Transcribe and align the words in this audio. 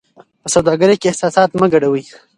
په 0.41 0.47
سوداګرۍ 0.53 0.95
کې 0.99 1.07
احساسات 1.09 1.49
مه 1.59 1.67
ګډوئ. 1.73 2.03